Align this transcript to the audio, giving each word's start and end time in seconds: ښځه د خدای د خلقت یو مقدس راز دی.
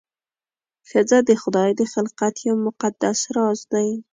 ښځه 0.89 1.17
د 1.27 1.29
خدای 1.41 1.69
د 1.79 1.81
خلقت 1.93 2.35
یو 2.47 2.55
مقدس 2.67 3.19
راز 3.35 3.59
دی. 3.73 3.89